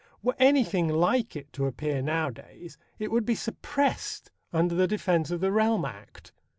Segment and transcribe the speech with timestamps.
[0.23, 5.41] Were anything like it to appear nowadays, it would be suppressed under the Defence of
[5.41, 6.31] the Realm Act.